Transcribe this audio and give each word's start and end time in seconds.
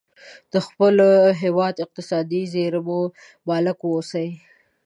د 0.53 0.55
خپل 0.67 0.95
هیواد 1.41 1.75
اقتصادي 1.85 2.41
زیرمو 2.53 3.01
مالک 3.47 3.79
واوسي. 3.83 4.27